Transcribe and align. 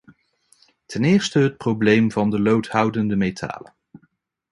Ten 0.85 1.03
eerste 1.03 1.39
het 1.39 1.57
probleem 1.57 2.11
van 2.11 2.29
de 2.29 2.39
loodhoudende 2.39 3.15
metalen. 3.15 3.73